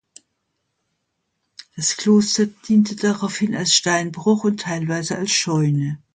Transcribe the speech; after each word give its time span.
Das 1.75 1.95
Kloster 1.95 2.47
diente 2.47 2.95
daraufhin 2.95 3.53
als 3.55 3.75
Steinbruch 3.75 4.43
und 4.45 4.61
teilweise 4.61 5.15
als 5.15 5.29
Scheune. 5.31 5.99